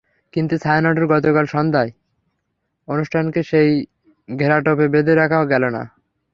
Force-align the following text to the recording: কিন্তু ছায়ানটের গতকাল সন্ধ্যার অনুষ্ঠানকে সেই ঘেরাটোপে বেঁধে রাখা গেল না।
কিন্তু 0.33 0.55
ছায়ানটের 0.57 1.05
গতকাল 1.07 1.45
সন্ধ্যার 1.45 1.87
অনুষ্ঠানকে 2.87 3.41
সেই 3.43 3.69
ঘেরাটোপে 4.29 4.85
বেঁধে 4.87 5.13
রাখা 5.15 5.39
গেল 5.45 5.63
না। 5.69 5.83